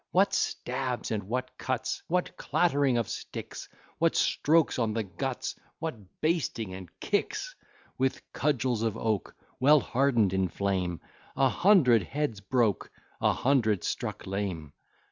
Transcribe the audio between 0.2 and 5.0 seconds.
stabs and what cuts, What clattering of sticks; What strokes on